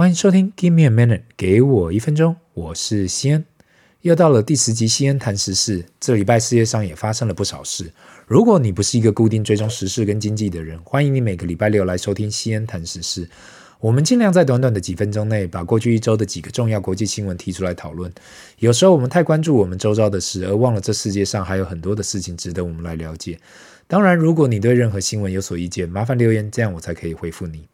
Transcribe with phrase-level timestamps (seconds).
[0.00, 3.44] 欢迎收听 Give me a minute，给我一分钟，我是西恩。
[4.00, 5.84] 又到了第十集西恩谈时事。
[6.00, 7.92] 这礼拜世界上也发生了不少事。
[8.26, 13.28] 如果你不是一个固定追踪时事跟经济的人，欢迎你每个礼拜六来收听西恩谈时事。
[13.78, 18.10] 我们尽量在短短的几分钟内，把过去一周的几个重要国际新闻提出来讨论。
[18.60, 23.38] 有时候我们太关注我们周遭的事，而忘了这世界上还有很多的事情值得我们来了解。
[23.86, 27.68] 当然，如果你对任何新闻有所意见，麻烦留言，这样我才可以回复你。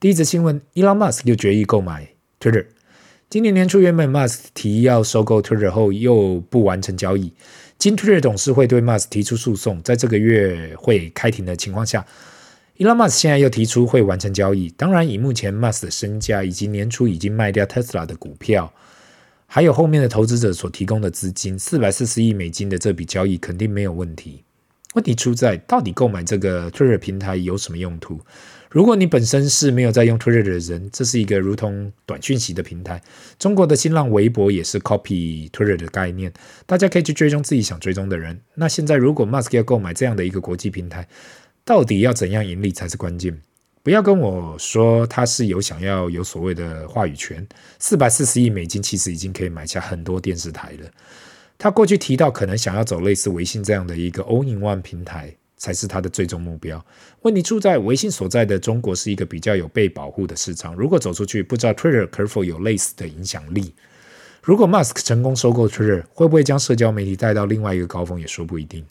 [0.00, 2.08] 第一则新闻：Elon Musk 又决议购买
[2.40, 2.66] Twitter。
[3.30, 7.32] 今年年初，原本 Musk 提议要收购 Twitter 后，又不完成交易。
[7.78, 12.04] 经 Twitter 董事会对 Musk 提出诉讼，在这个月会开庭的情况下
[12.76, 14.68] ，Elon Musk 现在又提出会完成交易。
[14.76, 18.72] 当然，以目前 Musk 的身价以及年初已经卖掉 Tesla 的股票，
[19.46, 24.44] 还有后面的投资者所提供的资金，四百四十亿美金的这笔交易肯定没有问题。
[24.94, 28.20] 问题出在，到底购买这个 Twitter 平台有什么用途？
[28.70, 33.00] 如果你本身是没有在用 Twitter 的人，这是一个如同短讯息的平台。
[33.38, 36.32] 中国的新浪微博也是 copy Twitter 的概念，
[36.66, 38.40] 大家可以去追踪自己想追踪的人。
[38.54, 41.06] 那现在如果 Musk 要购买这样的一个国际平台，
[41.64, 43.40] 到底要怎样盈利才是关键？
[43.82, 47.46] 不要跟我说他是有想要有所谓的话语权。
[47.78, 50.90] 四百四十亿美金其实已经可以买下很多电视台了。
[51.58, 55.34] 他过去提到可能想要走类似微信这样的一个 all-in-one 平台。
[55.56, 56.84] 才是他的最终目标。
[57.22, 60.74] 问题出在微信所在的中国是一个比较有被保护的市场。
[60.74, 63.72] 如果走出去，不知道 Twitter 可否有类似的影响力。
[64.42, 68.84] 如果 Musk 成功收购 Twitter，会不会将社交媒体带到另外一个高峰，也说不一定。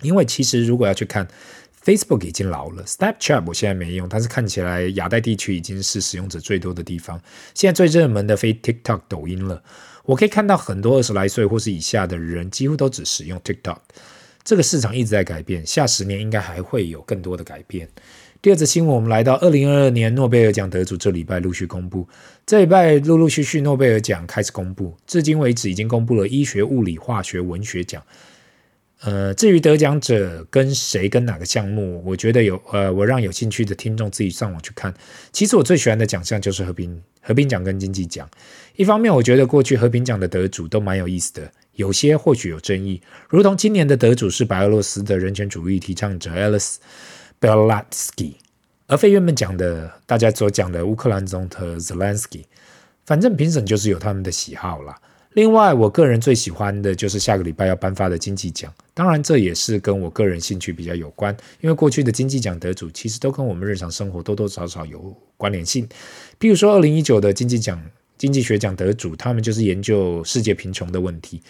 [0.00, 1.28] 因为其实如果要去看
[1.84, 7.20] ，Facebook 已经老了，Snapchat 我现在没用，但是看起来亚太地区已经是使用者最多的地方。
[7.52, 9.62] 现在最热门的非 TikTok 抖音了，
[10.04, 13.78] 我可以看到很多二十来岁或是以下的人几乎都只使用 TikTok。
[14.44, 17.88] 这个市场一直在改变，下十年应该还会有更多的改变。
[18.40, 22.08] 第二则新闻，我们来到二零二二年诺贝尔奖得主，这礼拜陆续公布。
[22.44, 28.02] 这礼拜陆陆续续诺贝尔奖开始公布，至今为止已经公布了医学、物理、化学、文学奖。
[29.04, 34.94] 呃，至于得奖者跟谁跟哪个项目，我觉得有呃，我让有兴趣的听众自己上网去看。
[35.32, 38.28] 其实我最喜欢的奖项就是和平和平奖跟经济奖。
[38.76, 41.50] 一方面，我觉得过去和平奖的得主都蛮有意思的。
[41.74, 46.76] 有些或许有争议，如同今年的得主是白俄罗斯的人权主义提倡者 Ales
[47.40, 48.34] Belatsky，
[48.86, 52.44] 而非原本讲的大家所讲的乌克兰总统 Zelensky。
[53.04, 54.96] 反正评审就是有他们的喜好啦。
[55.34, 65.88] 另外，我个人最喜欢的就是下个礼拜要颁发的经济奖，当然这也是跟我个人兴趣比较有关，因为过去的经济奖得主其实都跟我们日常生活多多少少有关联性。
[66.38, 67.82] 比如说二零一九的经济奖。
[68.18, 71.42] 经济学奖得主，他们就是研究世界贫穷的问题，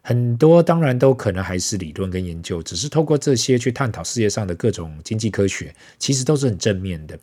[0.00, 7.18] 很多当然都可能还是理论跟研究，只是透过这些去探讨世界上的各种经济科学，其实都是很正面的。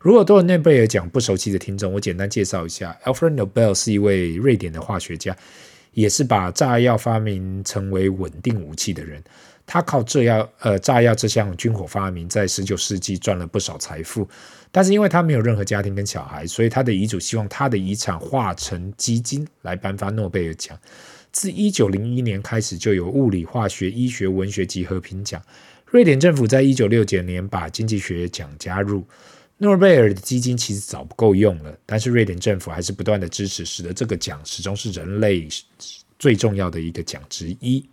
[0.00, 5.36] 如果对诺贝尔奖不熟悉的听众，我简单介绍一下，Alfred Nobel 是一位瑞典的化学家，
[5.92, 9.22] 也是把炸药发明成为稳定武器的人。
[9.66, 14.26] 他靠这药呃炸药这项军火发明，在十九世纪赚了不少财富。
[14.72, 20.78] 但是因为他没有任何家庭跟小孩，所以他的遗嘱希望他的遗产化成基金来颁发诺贝尔奖。
[21.30, 25.42] 自一九零一年开始，就有物理、化学、医学、文学及和平奖。
[25.84, 29.04] 瑞典政府在一九六九年把经济学奖加入。
[29.62, 35.46] 诺贝尔的基金其实早不够用了，但是瑞典政府还是不断的支持，使得这个奖始终是人类
[36.18, 37.86] 最重要的一个奖之一。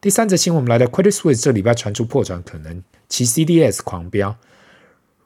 [0.00, 4.38] 第三则新闻，我们来到 Credit Suisse 这礼拜传出破产可能，其 CDS 狂飙。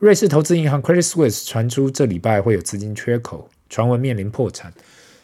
[0.01, 4.75] 瑞士投资银行 Credit Suisse 传出这礼拜会有资金缺口，传闻面临破产。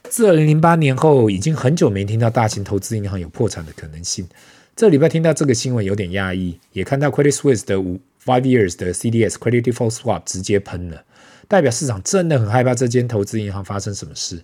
[0.05, 4.29] 自2008年后，已经很久没听到大型投资银行有破产的可能性。
[4.77, 11.05] 这礼拜听到这个新闻有点讶异，也看到 Credit Suisse 的五 five years 的 CDS Credit Default Swap 直接喷了，
[11.47, 14.43] 代表市场真的很害怕这间投资银行发生什么事。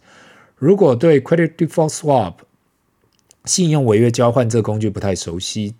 [0.56, 2.34] 如果对 Credit Default Swap
[3.46, 5.74] 信用违约交换这个工具不太熟悉，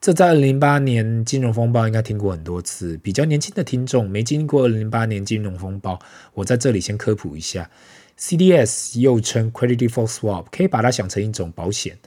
[0.00, 2.96] 这在二零零八年金融风暴应该听过很多次。
[2.98, 5.98] 比较年轻的听众没经历过二零零八年金融风暴，
[6.34, 7.68] 我在这里先科普一下
[8.16, 11.98] ：CDS 又称 Credit Default Swap，可以把它想成一种保险。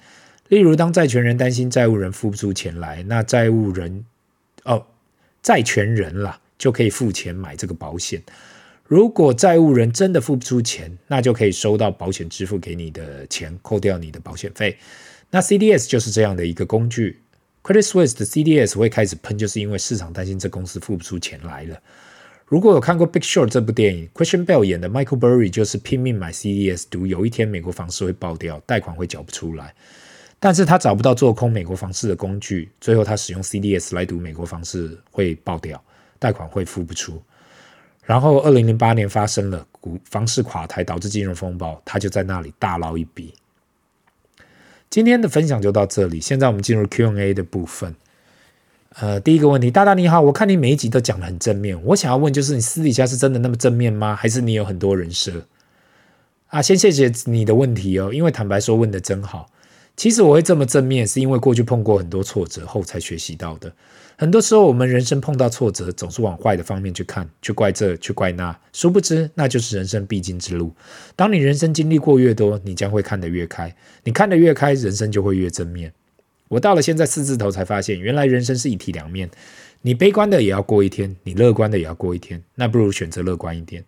[0.48, 4.06] 例如，当债权人担心债务人付不出钱来，那债务人
[4.64, 4.86] 哦，
[5.50, 8.22] 债权人啦就可以付钱买这个保险。
[8.86, 14.78] 如果债务人真的付不出钱，那就可以收到保险支付给你的钱，扣掉你的保险费。
[15.32, 17.22] 那 CDS 就是这样的一个工具。
[17.64, 21.82] Credit Suisse 的 CDS 会开始喷，就是因为市场担心这公司付不出钱来了。
[22.46, 29.74] 如果有看过《Big Short》这部电影，Christian Bale 演的 Michael Burry 就是拼命买 CDS，赌有一天美国房市会爆掉，贷款会缴不出来。
[30.40, 35.84] 但是他找不到做空美国房市的工具，最后他使用 CDS 来赌美国房市会爆掉，
[36.18, 37.22] 贷款会付不出。
[38.06, 43.34] 然后二零零八年发生了股房市垮台，导致金融风暴，他就在那里大捞一笔。
[44.90, 47.96] 今天的分享就到这里，现在我们进入 Q&A 的部分。
[48.96, 54.16] 呃，第一个问题，大大你好，我看你每一集都讲的很正面，我想要问就是你私底下是真的那么正面吗？
[54.16, 55.46] 还是你有很多人设？
[56.48, 59.52] 啊，先谢谢你的问题哦，因为坦白说问的真好。
[60.00, 63.70] 其实我会这么正面，是因为过去碰过很多挫折后才学习到的。
[64.18, 70.74] 很多时候我们人生碰到挫折，总是往坏的方面去看，去怪这，去怪那，殊不知那就是人生必经之路。
[71.18, 73.76] 当你人生经历过越多，你将会看得越开。
[74.06, 75.92] 你看得越开，人生就会越正面。
[76.48, 79.30] 我到了现在四字头才发现，原来人生是一体两面。
[79.82, 82.42] 你悲观的也要过一天，你乐观的也要过一天。
[82.56, 83.84] 那不如选择乐观一点。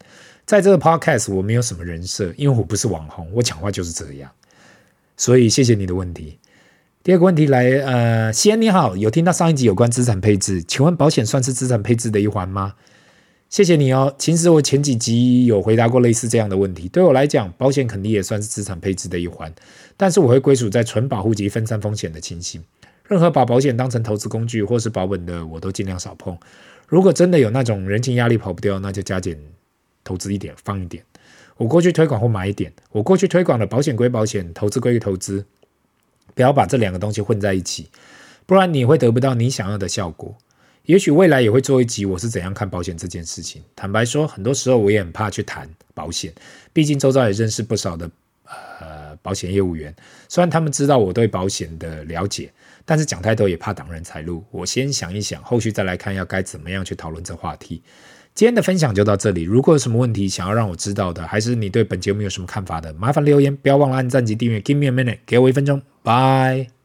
[0.46, 4.30] 在这个 podcast，我没有什么人设，因为我不是网红，我讲话就是这样。
[5.21, 6.39] 所以谢谢你的问题。
[7.03, 12.73] 第二个问题来，呃，西安你好，有听到上一集有关资产配置，请问保险算是资产配置的一环吗？
[13.47, 14.15] 谢谢你哦。
[14.18, 16.89] 其实我前几集有回答过类似这样的问题。
[16.89, 19.53] 对我来讲，保险肯定也算是资产配置的一环，
[19.95, 22.63] 但是我会归属在纯保护及分散风险的情形。
[23.07, 26.35] 任何把保险当成投资工具或是保本的，我都尽量少碰。
[26.88, 29.38] 如果真的有那种人情压力跑不掉，那就加减
[30.03, 31.03] 投资一点，放一点。
[31.62, 32.74] 我过去推广或买一点。
[32.92, 35.46] 我过去推广的保险归保险，投资归投资，
[36.34, 37.88] 不要把这两个东西混在一起，
[38.48, 40.36] 不然你会得不到你想要的效果。
[40.86, 43.62] 也许未来也会做一集，我是怎样看保险这件事情。
[43.75, 46.34] 坦白说，很多时候我也很怕去谈保险，
[46.74, 48.10] 毕竟周遭也认识不少的
[48.80, 49.96] 呃保险业务员，
[50.28, 52.52] 虽然他们知道我对保险的了解，
[52.86, 54.44] 但是讲太多也怕挡人财路。
[54.50, 57.84] 我先想一想，后续再来看要该怎么样去讨论这话题。
[58.33, 59.44] 今天的分享就到这里。
[59.44, 64.60] 如果有什么问题想要让我知道的，还是你对本节目有什么看法的，麻烦留言，不要忘了按赞及订阅。
[64.60, 66.81] Give me a minute，给我一分钟，Bye。